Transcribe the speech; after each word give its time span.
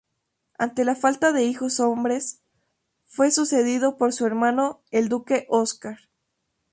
Ante 0.57 0.83
la 0.83 0.95
falta 0.95 1.31
de 1.31 1.43
hijos 1.43 1.77
varones, 1.77 2.41
fue 3.05 3.29
sucedido 3.29 3.97
por 3.97 4.13
su 4.13 4.25
hermano 4.25 4.81
el 4.89 5.09
duque 5.09 5.45
Óscar. 5.47 5.99